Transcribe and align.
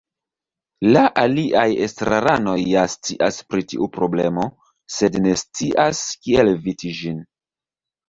La 0.95 1.03
aliaj 1.23 1.65
estraranoj 1.87 2.57
ja 2.71 2.87
scias 2.95 3.39
pri 3.53 3.69
tiu 3.75 3.91
problemo, 4.01 4.49
sed 4.99 5.23
ne 5.29 5.39
scias 5.47 6.05
kiel 6.25 6.55
eviti 6.59 6.99
ĝin. 7.05 7.27